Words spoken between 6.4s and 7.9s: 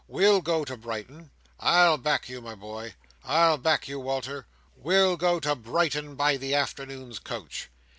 afternoon's coach."